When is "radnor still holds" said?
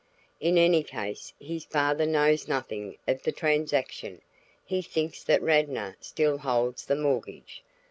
5.43-6.85